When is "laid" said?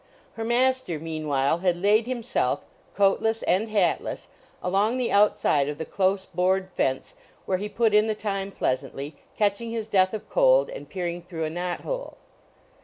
1.79-2.07